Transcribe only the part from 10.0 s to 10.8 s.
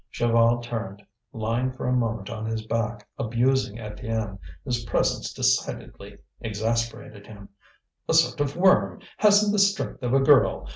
of a girl!